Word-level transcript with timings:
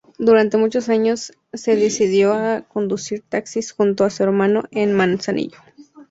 Durante 0.17 0.57
muchos 0.57 0.89
años 0.89 1.31
se 1.53 1.75
dedicó 1.75 2.31
a 2.33 2.61
conducir 2.67 3.21
taxis 3.21 3.71
junto 3.71 4.03
a 4.03 4.09
su 4.09 4.23
hermano 4.23 4.63
en 4.71 4.93
Manzanillo. 4.95 5.59